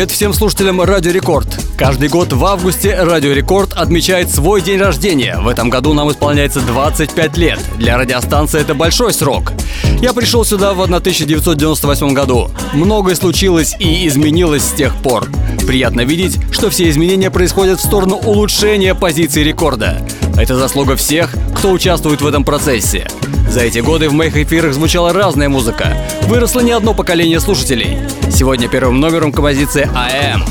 Привет 0.00 0.12
всем 0.12 0.32
слушателям 0.32 0.80
Радио 0.80 1.12
Рекорд. 1.12 1.46
Каждый 1.76 2.08
год 2.08 2.32
в 2.32 2.42
августе 2.46 2.94
Радио 2.94 3.34
Рекорд 3.34 3.74
отмечает 3.74 4.30
свой 4.30 4.62
день 4.62 4.80
рождения. 4.80 5.36
В 5.38 5.46
этом 5.46 5.68
году 5.68 5.92
нам 5.92 6.10
исполняется 6.10 6.60
25 6.60 7.36
лет. 7.36 7.60
Для 7.76 7.98
радиостанции 7.98 8.62
это 8.62 8.72
большой 8.72 9.12
срок. 9.12 9.52
Я 10.00 10.14
пришел 10.14 10.42
сюда 10.42 10.72
в 10.72 10.80
1998 10.80 12.14
году. 12.14 12.50
Многое 12.72 13.14
случилось 13.14 13.76
и 13.78 14.08
изменилось 14.08 14.62
с 14.62 14.72
тех 14.72 14.96
пор. 15.02 15.28
Приятно 15.66 16.00
видеть, 16.00 16.38
что 16.50 16.70
все 16.70 16.88
изменения 16.88 17.30
происходят 17.30 17.78
в 17.78 17.84
сторону 17.84 18.16
улучшения 18.16 18.94
позиции 18.94 19.42
рекорда. 19.42 20.00
Это 20.34 20.56
заслуга 20.56 20.96
всех, 20.96 21.34
кто 21.54 21.72
участвует 21.72 22.22
в 22.22 22.26
этом 22.26 22.42
процессе. 22.42 23.06
За 23.50 23.62
эти 23.62 23.80
годы 23.80 24.08
в 24.08 24.12
моих 24.12 24.36
эфирах 24.36 24.72
звучала 24.74 25.12
разная 25.12 25.48
музыка. 25.48 25.96
Выросло 26.28 26.60
не 26.60 26.70
одно 26.70 26.94
поколение 26.94 27.40
слушателей. 27.40 27.98
Сегодня 28.30 28.68
первым 28.68 29.00
номером 29.00 29.32
композиция 29.32 29.90
«АМ». 29.92 30.44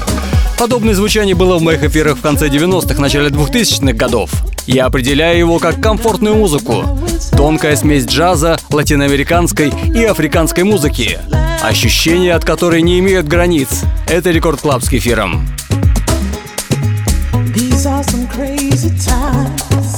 Подобное 0.59 0.93
звучание 0.93 1.33
было 1.33 1.57
в 1.57 1.61
моих 1.61 1.81
эфирах 1.81 2.17
в 2.17 2.21
конце 2.21 2.49
90-х, 2.49 2.99
начале 2.99 3.29
2000-х 3.29 3.93
годов. 3.93 4.29
Я 4.67 4.85
определяю 4.85 5.39
его 5.39 5.59
как 5.59 5.81
комфортную 5.81 6.35
музыку. 6.35 6.83
Тонкая 7.31 7.77
смесь 7.77 8.05
джаза, 8.05 8.59
латиноамериканской 8.69 9.71
и 9.95 10.03
африканской 10.03 10.65
музыки. 10.65 11.19
Ощущения, 11.63 12.33
от 12.33 12.43
которой 12.43 12.81
не 12.81 12.99
имеют 12.99 13.27
границ. 13.27 13.69
Это 14.09 14.31
Record 14.31 14.59
Club 14.59 14.83
с 14.83 14.89
кефиром. 14.89 15.47
These 17.55 17.85
are 17.85 18.03
some 18.03 18.27
crazy 18.35 18.91
times. 18.99 19.88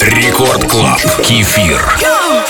Рекорд 0.00 0.66
Клаб. 0.66 1.00
Кефир. 1.22 1.98
Go! 2.00 2.41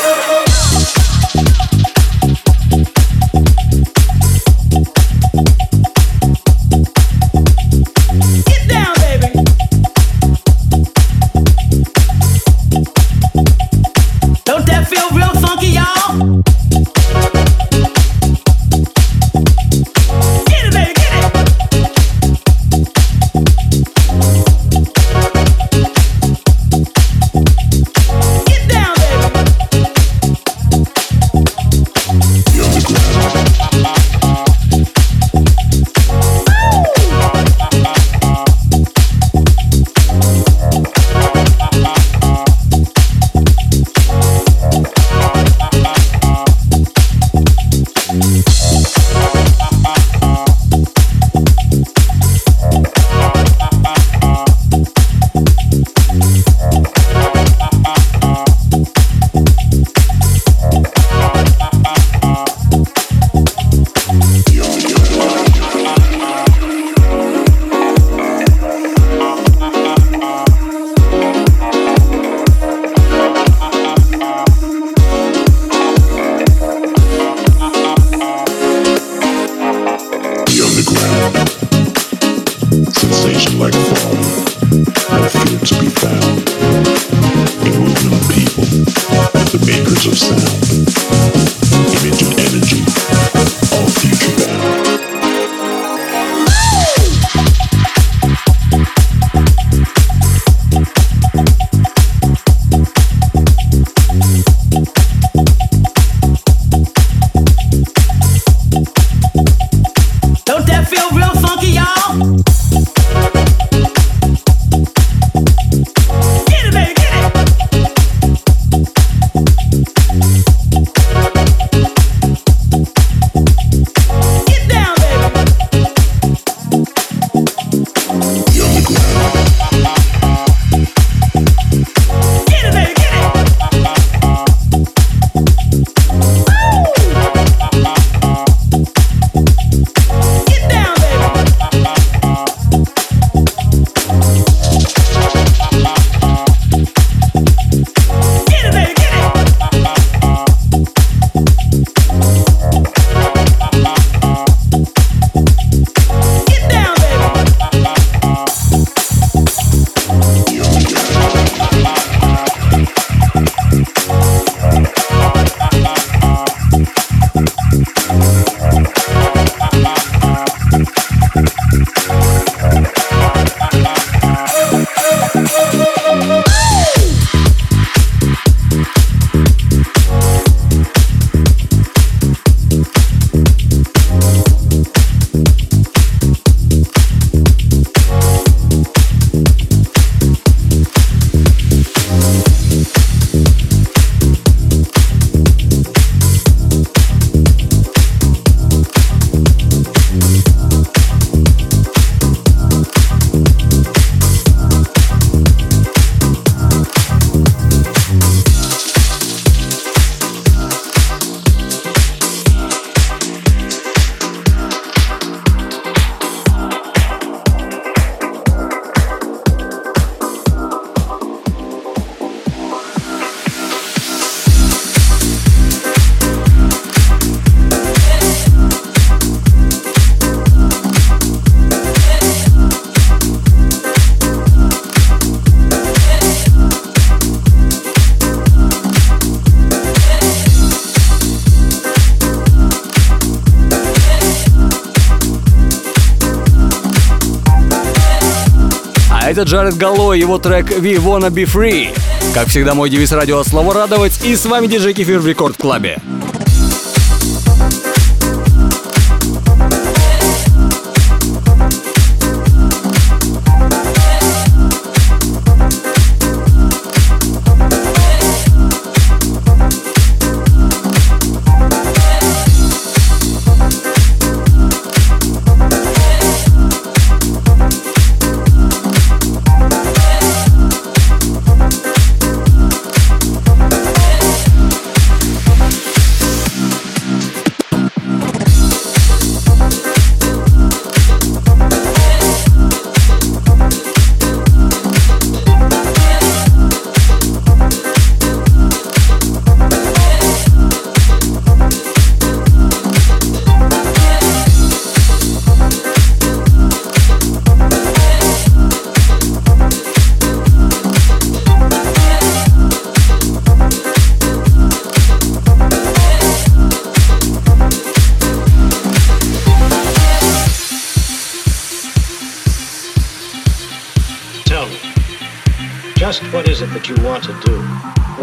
Это 249.42 249.50
Джаред 249.50 249.76
Галло, 249.76 250.12
его 250.12 250.38
трек 250.38 250.70
«We 250.70 250.98
Wanna 250.98 251.28
Be 251.28 251.52
Free». 251.52 251.88
Как 252.32 252.46
всегда, 252.46 252.74
мой 252.74 252.88
девиз 252.88 253.10
радио 253.10 253.42
«Слово 253.42 253.74
радовать» 253.74 254.24
и 254.24 254.36
с 254.36 254.46
вами 254.46 254.68
диджей 254.68 254.94
Кефир 254.94 255.18
в 255.18 255.26
Рекорд 255.26 255.56
Клабе. 255.56 255.98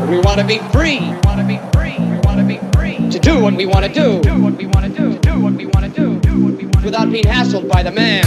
We 0.10 0.18
want 0.20 0.40
to 0.40 0.46
be 0.46 0.58
free. 0.72 1.00
We 1.00 1.20
want 1.24 1.40
to 1.40 1.46
be 1.46 1.60
free. 1.72 1.96
We 2.00 2.18
want 2.26 2.40
to 2.40 2.46
be 2.46 2.58
free. 2.74 2.98
To 3.12 3.20
do 3.20 3.42
what 3.42 3.54
we 3.54 3.66
want 3.68 3.86
to 3.86 3.94
do. 3.94 4.22
Do 4.22 4.42
what 4.42 4.56
we 4.56 4.66
want 4.66 4.86
to 4.86 4.90
do. 4.90 5.20
Do 5.20 5.40
what 5.40 5.54
we 5.54 5.66
want 5.68 5.86
to 5.86 5.90
do. 5.90 6.20
Do 6.20 6.46
what 6.46 6.54
we 6.56 6.66
want 6.66 6.84
Without 6.84 7.12
being 7.12 7.26
hassled 7.26 7.68
by 7.70 7.84
the 7.84 7.92
man. 7.92 8.26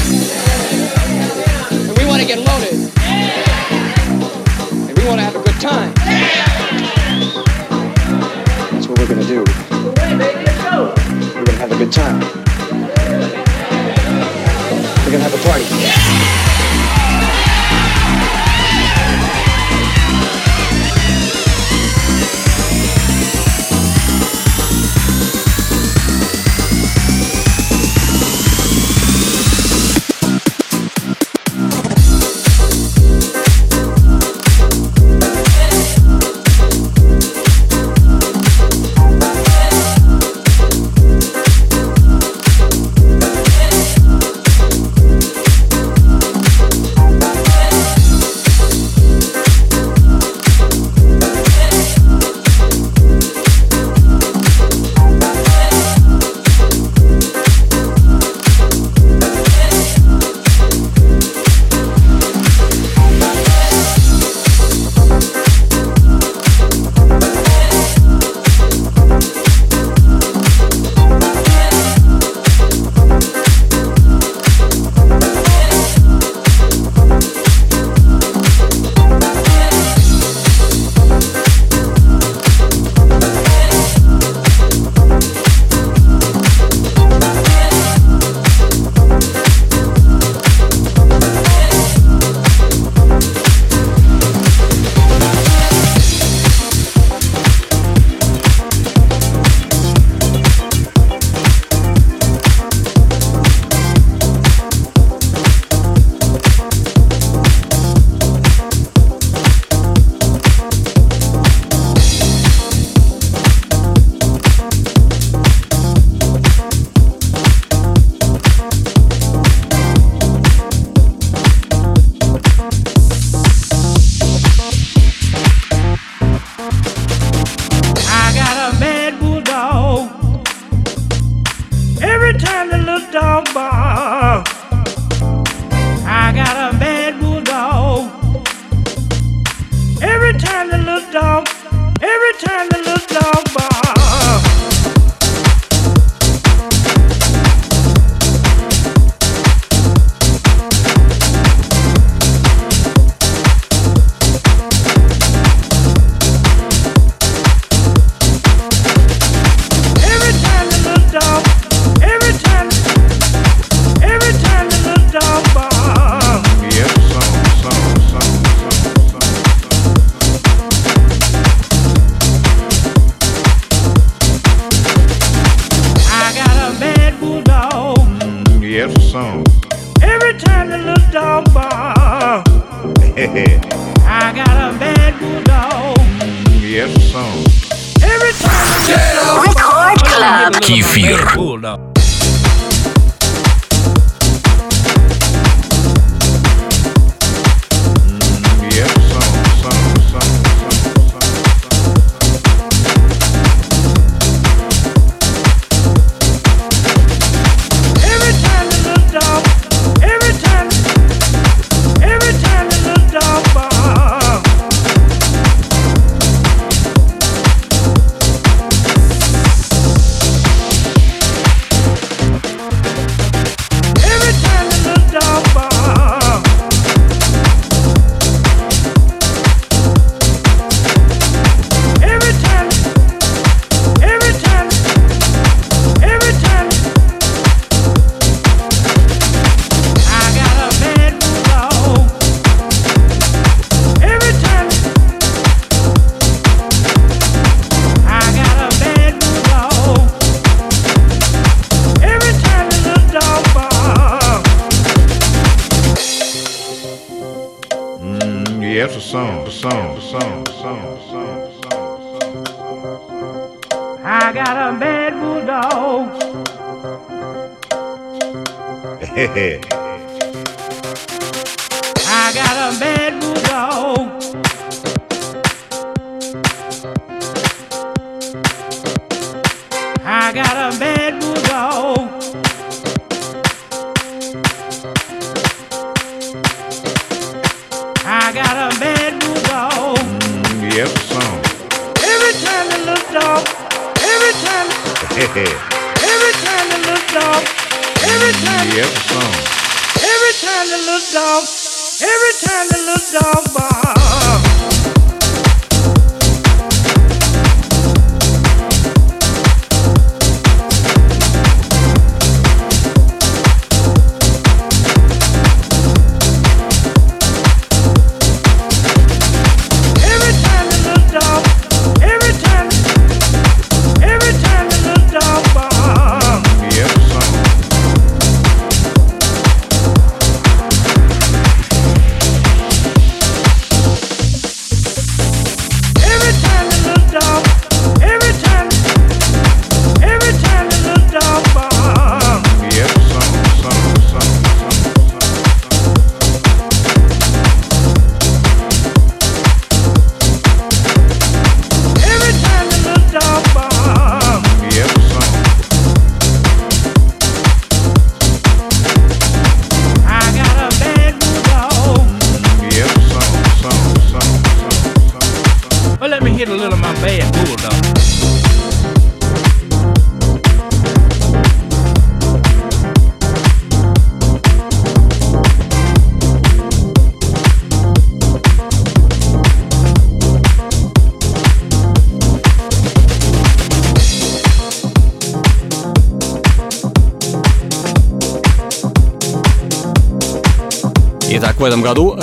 And 1.73 1.99
we 1.99 2.07
want 2.07 2.23
to 2.23 2.29
get 2.29 2.39
loaded. 2.39 2.75
And 4.89 4.97
we 4.97 5.05
want 5.07 5.19
to 5.19 5.25
have 5.25 5.35
a 5.35 5.43
good 5.43 5.61
time. 5.61 5.93
That's 8.71 8.87
what 8.87 8.99
we're 9.01 9.09
going 9.09 9.21
to 9.21 9.27
do. 9.27 9.45
We're 11.35 11.45
going 11.45 11.47
to 11.47 11.53
have 11.59 11.73
a 11.73 11.77
good 11.77 11.93
time. 11.93 12.21
We're 15.05 15.11
going 15.11 15.23
to 15.23 15.29
have 15.29 15.35
a 15.35 15.39
party. 15.49 16.22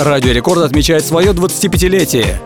Радио 0.00 0.32
Рекорд 0.32 0.62
отмечает 0.62 1.04
свое 1.04 1.32
25-летие. 1.32 2.38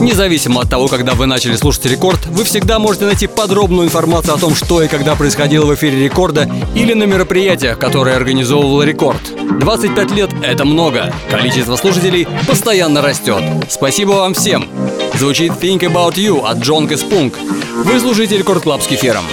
Независимо 0.00 0.62
от 0.62 0.70
того, 0.70 0.88
когда 0.88 1.12
вы 1.12 1.26
начали 1.26 1.54
слушать 1.54 1.84
Рекорд, 1.84 2.24
вы 2.28 2.44
всегда 2.44 2.78
можете 2.78 3.04
найти 3.04 3.26
подробную 3.26 3.88
информацию 3.88 4.34
о 4.34 4.38
том, 4.38 4.54
что 4.54 4.82
и 4.82 4.88
когда 4.88 5.14
происходило 5.14 5.66
в 5.66 5.74
эфире 5.74 6.02
Рекорда 6.04 6.50
или 6.74 6.94
на 6.94 7.04
мероприятиях, 7.04 7.78
которые 7.78 8.16
организовывал 8.16 8.82
Рекорд. 8.82 9.20
25 9.60 10.12
лет— 10.12 10.30
это 10.42 10.64
много. 10.64 11.12
Количество 11.30 11.76
слушателей 11.76 12.26
постоянно 12.46 13.02
растет. 13.02 13.42
Спасибо 13.68 14.12
вам 14.12 14.32
всем. 14.32 14.66
Звучит 15.12 15.52
Think 15.60 15.80
About 15.80 16.14
You 16.14 16.42
от 16.46 16.58
Джон 16.58 16.88
Кэспунг. 16.88 17.34
Вы 17.84 18.00
слушаете 18.00 18.38
Record 18.38 18.62
Club 18.62 18.82
с 18.82 18.86
кефиром. 18.86 19.24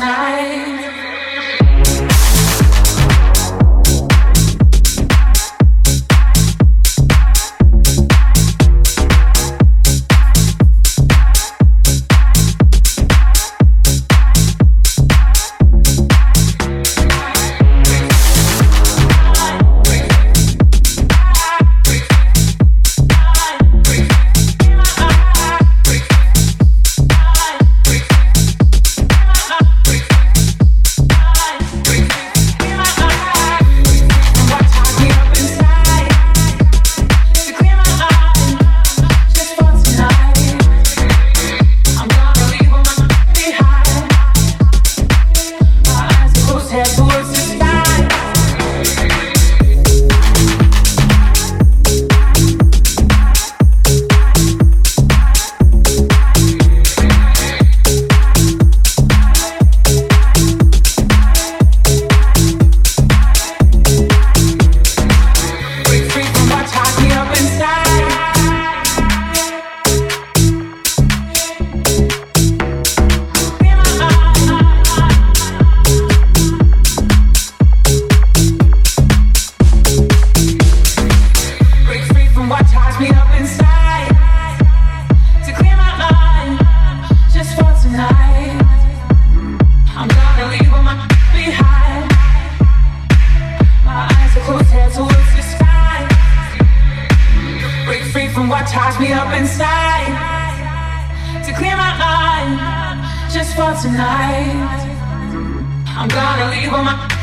night. 0.00 0.75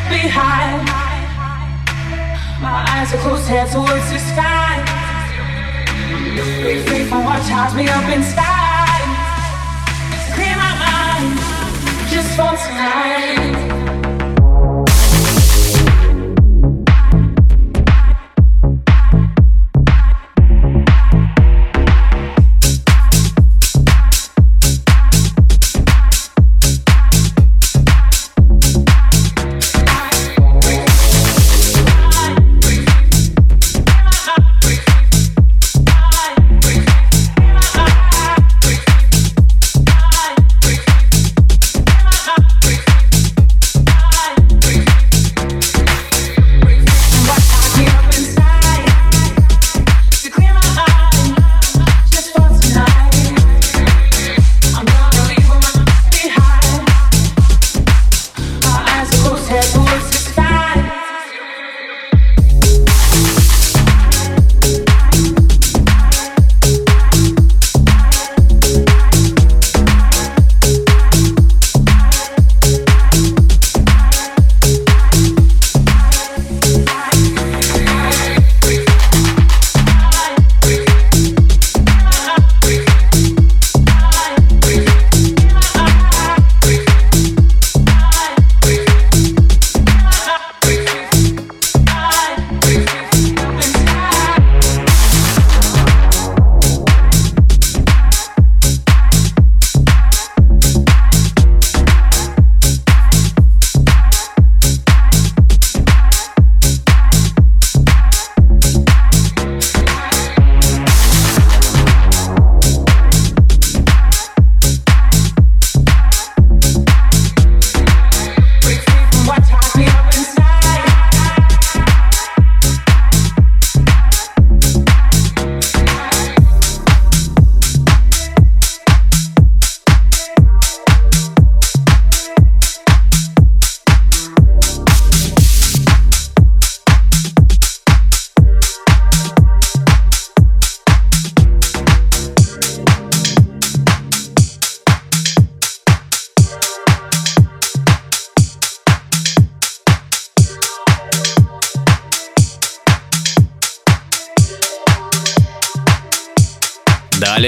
behind. 0.09 0.85
My 2.61 2.85
eyes 2.89 3.13
are 3.13 3.17
closed, 3.17 3.47
head 3.47 3.71
towards 3.71 4.07
the 4.11 4.19
sky. 4.19 4.83
Be 6.63 6.81
free 6.83 7.05
from 7.05 7.25
what 7.25 7.41
ties 7.43 7.75
me 7.75 7.87
up 7.87 8.07
inside. 8.09 9.07
Clear 10.33 10.55
my 10.55 10.73
mind, 10.85 11.39
just 12.09 12.29
for 12.37 12.51
tonight. 12.65 13.82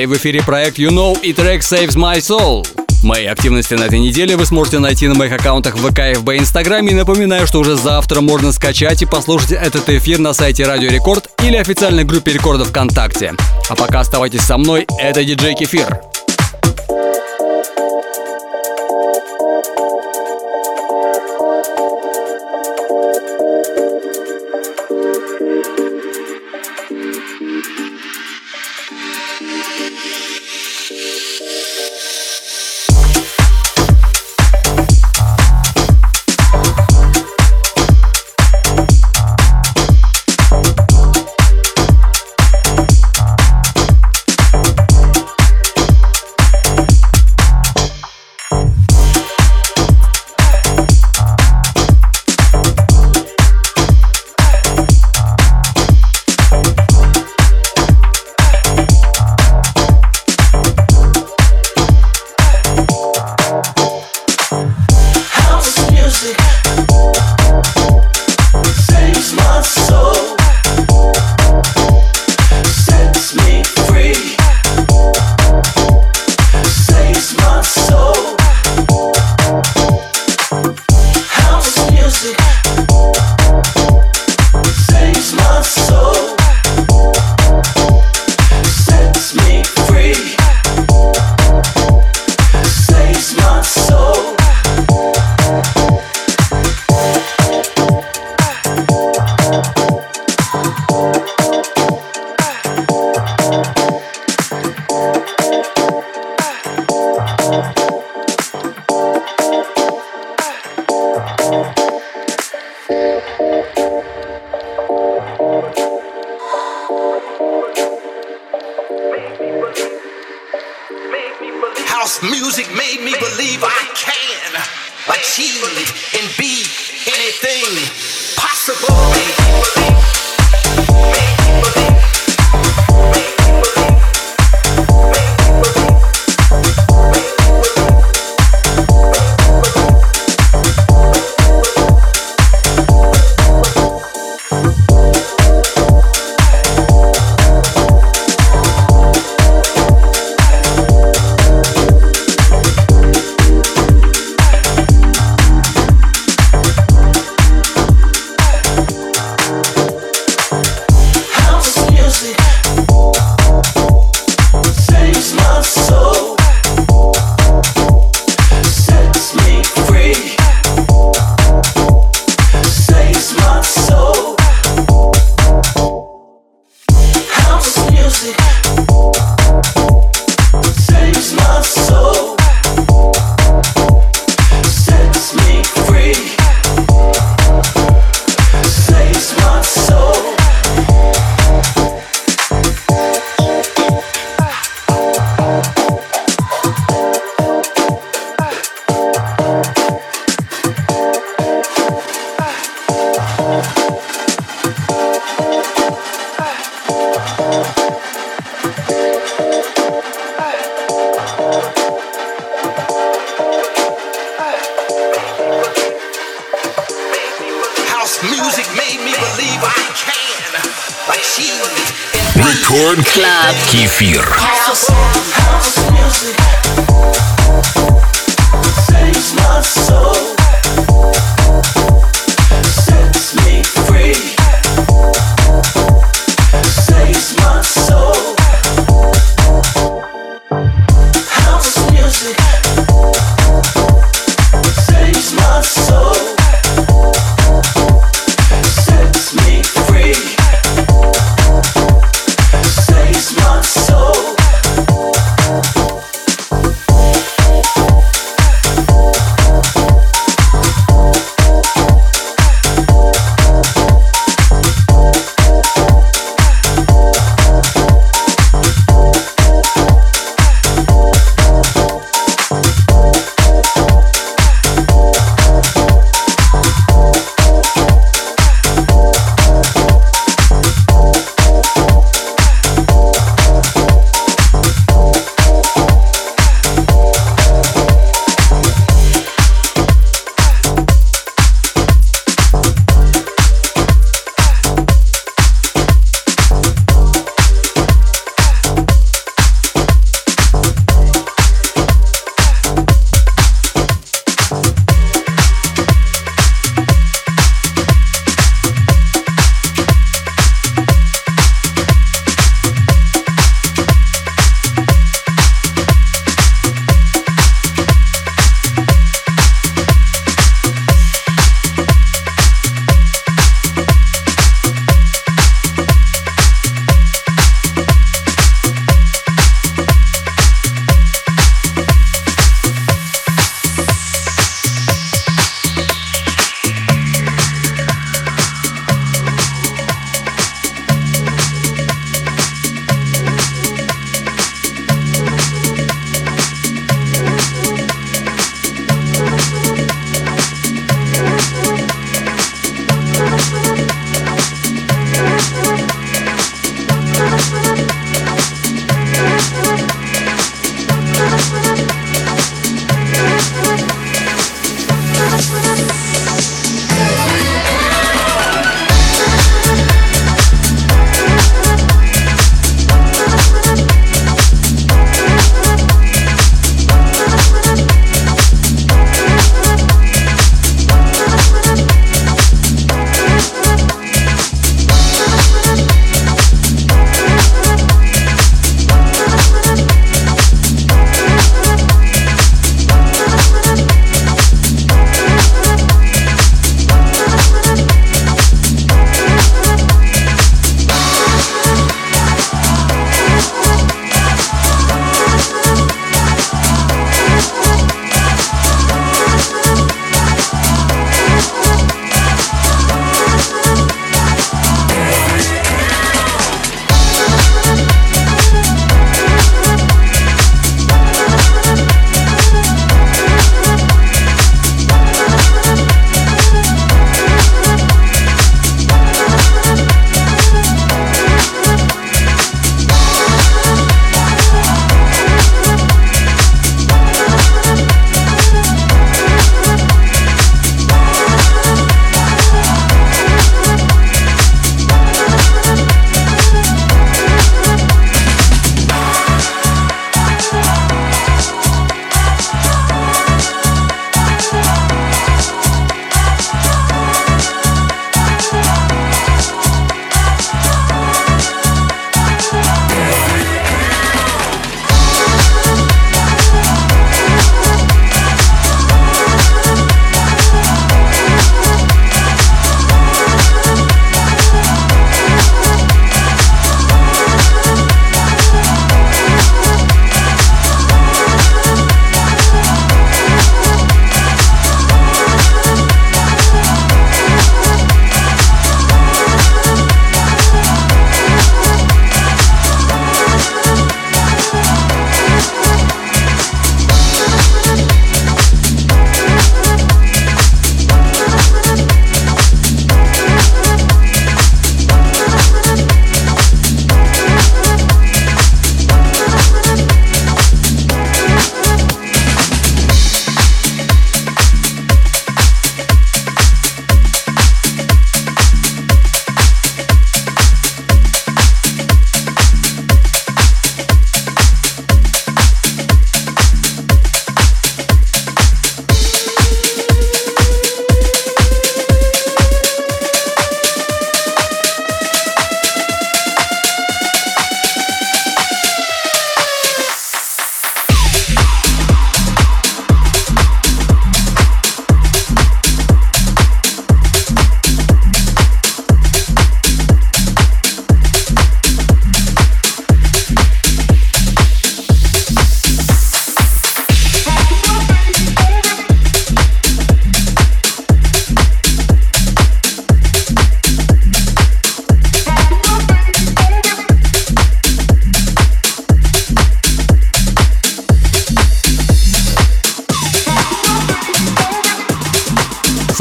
В 0.06 0.14
эфире 0.18 0.44
проект 0.44 0.78
You 0.78 0.90
Know 0.90 1.20
и 1.20 1.34
трек 1.34 1.62
Saves 1.62 1.96
My 1.96 2.18
Soul. 2.18 2.68
Мои 3.02 3.26
активности 3.26 3.74
на 3.74 3.86
этой 3.86 3.98
неделе 3.98 4.38
вы 4.38 4.46
сможете 4.46 4.78
найти 4.78 5.08
на 5.08 5.16
моих 5.16 5.32
аккаунтах 5.32 5.78
ВК, 5.78 6.20
ФБ 6.20 6.30
и 6.30 6.38
Инстаграме. 6.38 6.92
И 6.92 6.96
напоминаю, 6.96 7.48
что 7.48 7.60
уже 7.60 7.76
завтра 7.76 8.22
можно 8.22 8.52
скачать 8.52 9.02
и 9.02 9.08
послушать 9.08 9.54
этот 9.54 9.90
эфир 9.90 10.20
на 10.20 10.34
сайте 10.34 10.64
Радио 10.68 10.92
Рекорд 10.92 11.30
или 11.42 11.56
официальной 11.56 12.04
группе 12.04 12.34
рекордов 12.34 12.68
ВКонтакте. 12.68 13.34
А 13.68 13.76
пока 13.76 14.02
оставайтесь 14.02 14.42
со 14.42 14.58
мной, 14.58 14.86
это 15.00 15.24
диджей 15.24 15.56
Кефир. 15.56 16.00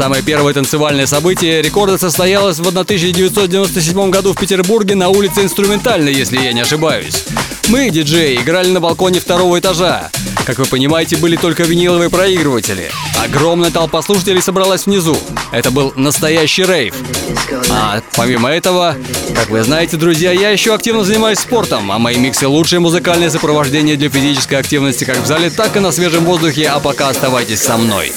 Самое 0.05 0.21
первое 0.21 0.53
танцевальное 0.53 1.07
событие 1.07 1.63
рекорда 1.63 1.97
состоялось 1.97 2.59
в 2.59 2.67
1997 2.67 4.11
году 4.11 4.33
в 4.33 4.39
Петербурге 4.39 4.93
на 4.93 5.09
улице 5.09 5.41
Инструментальной, 5.41 6.13
если 6.13 6.37
я 6.37 6.53
не 6.53 6.61
ошибаюсь. 6.61 7.25
Мы, 7.69 7.89
диджеи, 7.89 8.35
играли 8.35 8.69
на 8.69 8.79
балконе 8.79 9.19
второго 9.19 9.57
этажа. 9.57 10.11
Как 10.45 10.59
вы 10.59 10.65
понимаете, 10.65 11.17
были 11.17 11.37
только 11.37 11.63
виниловые 11.63 12.11
проигрыватели. 12.11 12.91
Огромная 13.19 13.71
толпа 13.71 14.03
слушателей 14.03 14.43
собралась 14.43 14.85
внизу. 14.85 15.17
Это 15.51 15.71
был 15.71 15.91
настоящий 15.95 16.65
рейв. 16.65 16.93
А 17.71 17.99
помимо 18.15 18.51
этого, 18.51 18.95
как 19.33 19.49
вы 19.49 19.63
знаете, 19.63 19.97
друзья, 19.97 20.31
я 20.31 20.51
еще 20.51 20.75
активно 20.75 21.03
занимаюсь 21.03 21.39
спортом, 21.39 21.91
а 21.91 21.97
мои 21.97 22.17
миксы 22.17 22.47
лучшее 22.47 22.79
музыкальное 22.79 23.31
сопровождение 23.31 23.95
для 23.95 24.11
физической 24.11 24.59
активности 24.59 25.03
как 25.03 25.17
в 25.17 25.25
зале, 25.25 25.49
так 25.49 25.75
и 25.75 25.79
на 25.79 25.91
свежем 25.91 26.25
воздухе, 26.25 26.67
а 26.67 26.79
пока 26.79 27.09
оставайтесь 27.09 27.63
со 27.63 27.75
мной. 27.75 28.13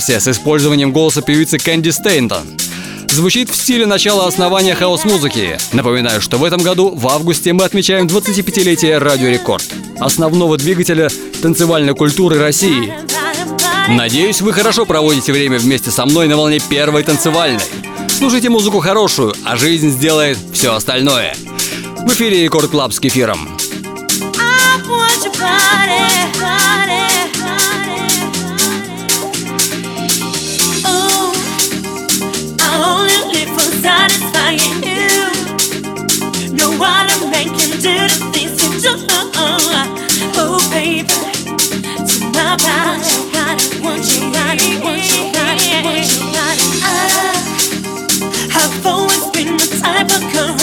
Версия 0.00 0.18
с 0.18 0.28
использованием 0.28 0.92
голоса 0.92 1.20
певицы 1.20 1.58
Кэнди 1.58 1.90
Стейтон. 1.90 2.46
Звучит 3.10 3.50
в 3.50 3.54
стиле 3.54 3.84
начала 3.84 4.26
основания 4.26 4.74
хаус-музыки. 4.74 5.58
Напоминаю, 5.72 6.22
что 6.22 6.38
в 6.38 6.44
этом 6.44 6.62
году, 6.62 6.88
в 6.94 7.06
августе, 7.06 7.52
мы 7.52 7.64
отмечаем 7.64 8.06
25-летие 8.06 8.96
Радио 8.96 9.28
Рекорд, 9.28 9.62
основного 9.98 10.56
двигателя 10.56 11.10
танцевальной 11.42 11.94
культуры 11.94 12.38
России. 12.38 12.94
Надеюсь, 13.90 14.40
вы 14.40 14.54
хорошо 14.54 14.86
проводите 14.86 15.34
время 15.34 15.58
вместе 15.58 15.90
со 15.90 16.06
мной 16.06 16.28
на 16.28 16.38
волне 16.38 16.60
первой 16.60 17.02
танцевальной. 17.02 17.60
Слушайте 18.08 18.48
музыку 18.48 18.80
хорошую, 18.80 19.34
а 19.44 19.58
жизнь 19.58 19.90
сделает 19.90 20.38
все 20.54 20.74
остальное. 20.74 21.34
В 21.98 22.10
эфире 22.14 22.42
Record 22.44 22.70
Club 22.70 22.94
с 22.94 23.00
кефиром. 23.00 23.58
I 24.38 24.80
want 24.88 25.22
your 25.22 25.32
body, 25.38 26.40
body. 26.40 26.99
Satisfying 34.10 34.82
you. 34.82 35.08
No 36.52 36.68
other 36.82 37.26
man 37.30 37.48
can 37.58 37.70
do 37.80 37.94
the 38.08 38.18
things 38.32 38.62
you 38.64 38.70
do. 38.80 38.92
Oh, 40.36 40.58
baby, 40.72 41.08
to 42.10 42.18
my 42.34 42.56
body, 42.56 43.14
want 43.82 44.06
your 44.14 44.26
body, 44.32 44.68
want 44.82 45.04
your 45.14 45.32
body, 45.32 45.70
want 45.84 46.10
your 46.14 46.26
body. 46.34 46.82
I, 46.84 46.92
I've 48.54 48.86
always 48.86 49.24
been 49.30 49.56
the 49.56 49.68
type 49.82 50.10
of 50.16 50.22
girl 50.34 50.56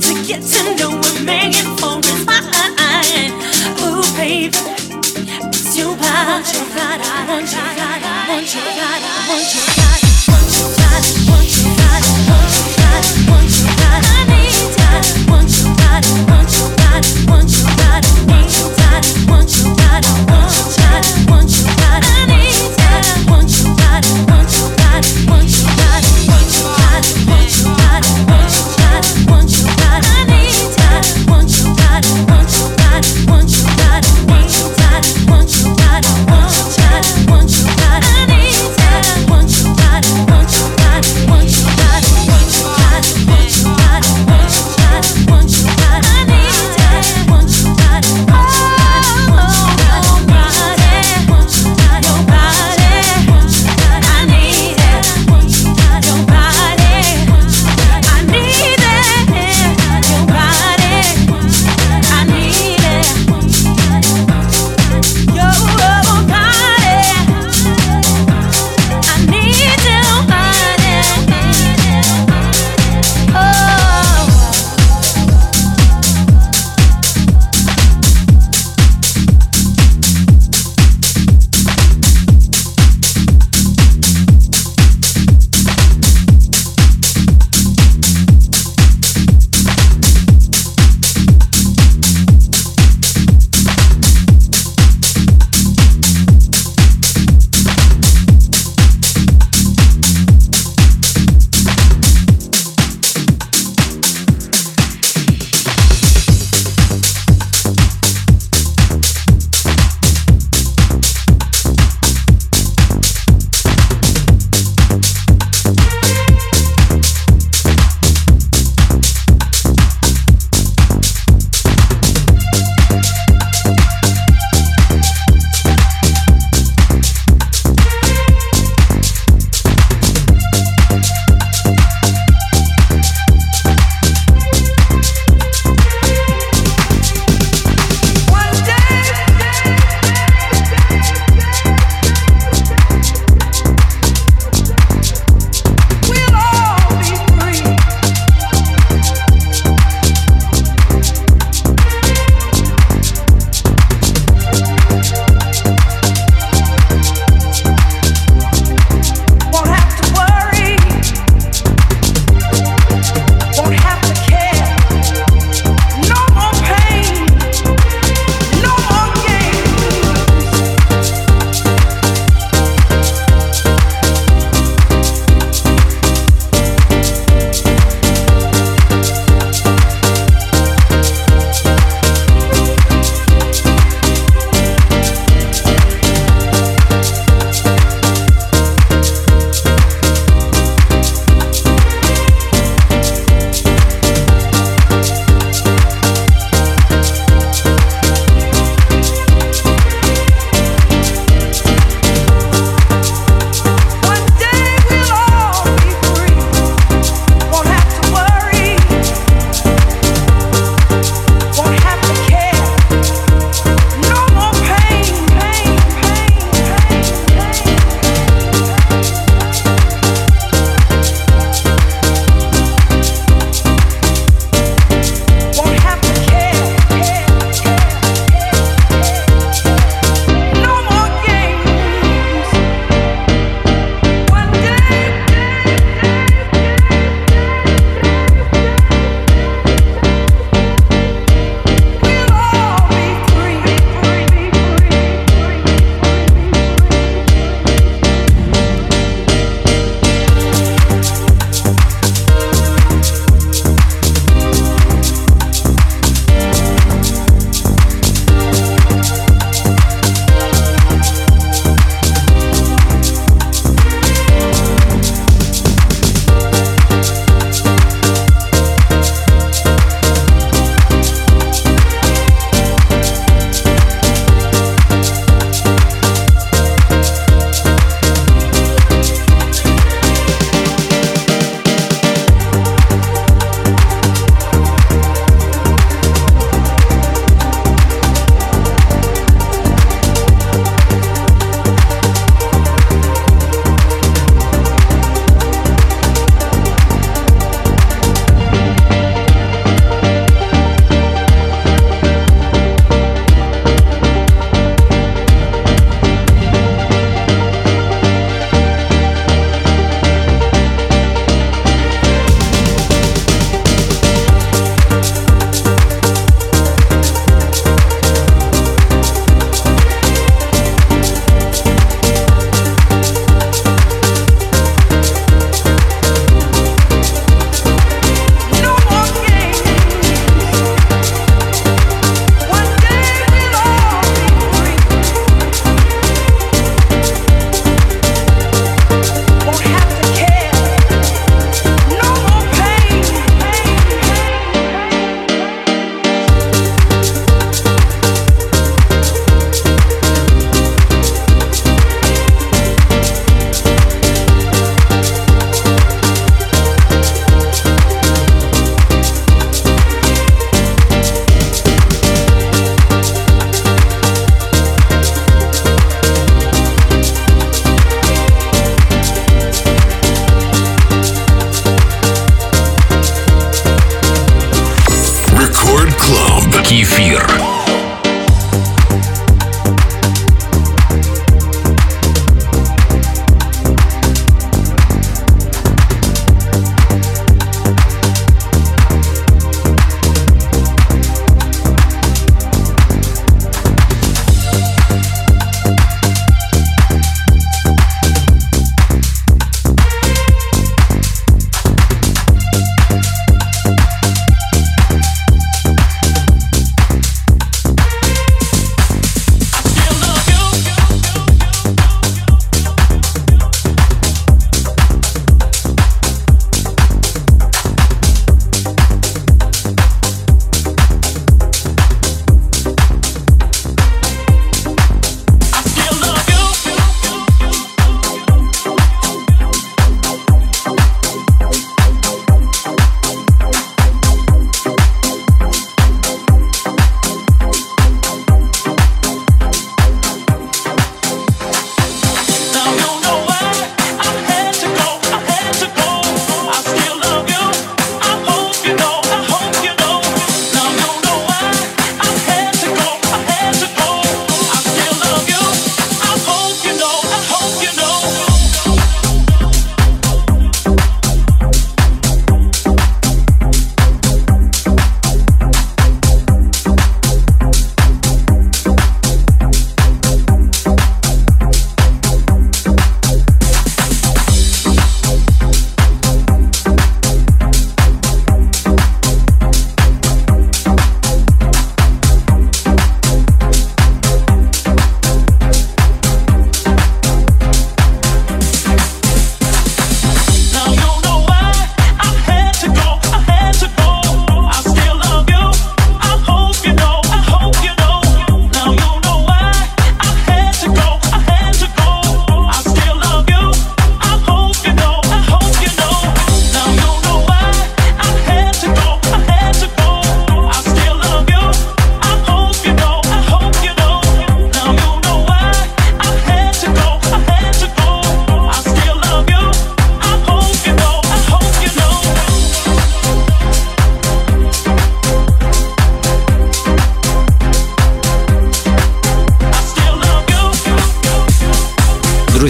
to 0.00 0.12
get 0.26 0.42
to 0.42 0.62
know 0.76 0.90
what 0.98 1.22
making 1.24 1.70
for 1.78 1.98
is 2.00 2.26
mine. 2.26 3.32
Oh, 3.80 4.02
baby, 4.16 4.58
it's 5.48 5.76
your 5.78 5.96
body. 5.96 6.30
Want 6.30 6.54
your 6.54 6.66
body, 6.76 7.08
want 7.28 7.52
your 7.52 7.62
body, 7.78 8.10
want 8.28 8.54
your 8.54 8.64
body, 8.64 9.13
want 16.26 16.58
you. 16.58 16.63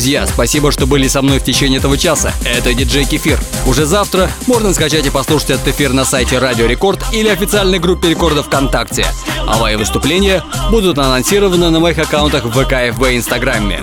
Друзья, 0.04 0.26
спасибо, 0.26 0.70
что 0.70 0.86
были 0.86 1.08
со 1.08 1.22
мной 1.22 1.38
в 1.38 1.44
течение 1.44 1.78
этого 1.78 1.96
часа. 1.96 2.34
Это 2.44 2.74
диджей 2.74 3.06
Кефир. 3.06 3.40
Уже 3.66 3.86
завтра 3.86 4.30
можно 4.46 4.74
скачать 4.74 5.06
и 5.06 5.08
послушать 5.08 5.52
этот 5.52 5.68
эфир 5.68 5.94
на 5.94 6.04
сайте 6.04 6.38
Радио 6.38 6.66
Рекорд 6.66 7.02
или 7.10 7.26
официальной 7.30 7.78
группе 7.78 8.10
Рекорда 8.10 8.42
ВКонтакте. 8.42 9.06
А 9.48 9.56
мои 9.56 9.76
выступления 9.76 10.44
будут 10.70 10.98
анонсированы 10.98 11.70
на 11.70 11.80
моих 11.80 11.96
аккаунтах 11.96 12.44
в 12.44 12.50
ВК, 12.50 12.94
ФБ 12.94 13.12
и 13.12 13.16
Инстаграме. 13.16 13.82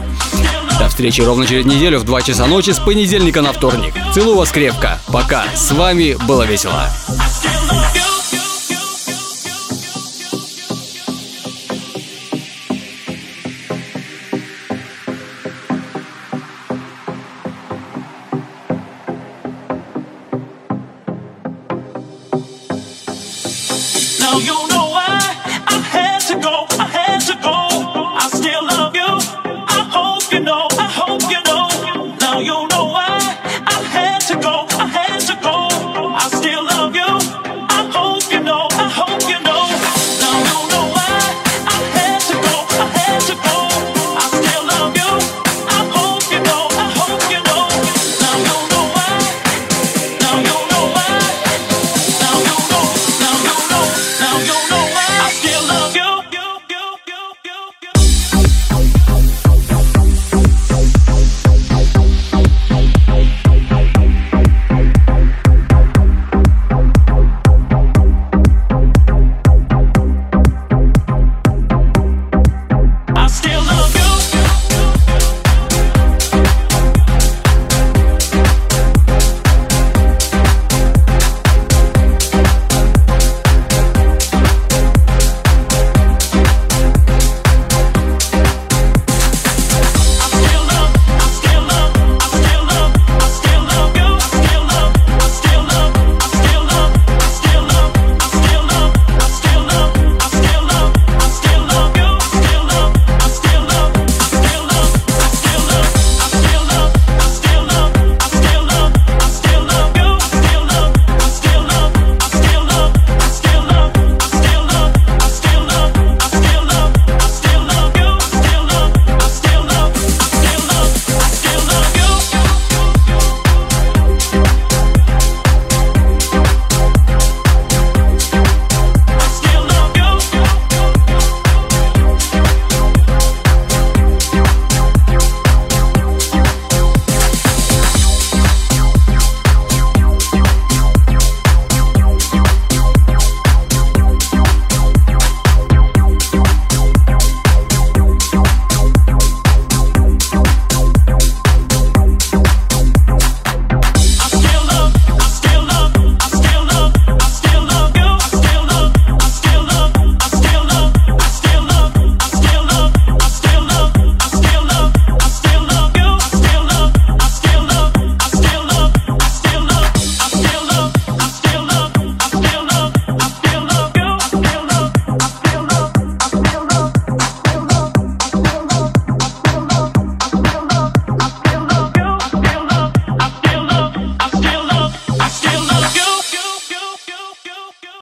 До 0.78 0.89
встречи 0.89 1.22
ровно 1.22 1.47
через 1.47 1.65
неделю 1.65 1.97
в 1.97 2.03
2 2.03 2.22
часа 2.22 2.45
ночи 2.45 2.69
с 2.69 2.78
понедельника 2.78 3.41
на 3.41 3.51
вторник. 3.51 3.95
Целую 4.13 4.38
вас 4.38 4.51
крепко. 4.51 5.01
Пока. 5.07 5.45
С 5.55 5.72
вами 5.72 6.15
было 6.28 6.43
весело. 6.43 6.88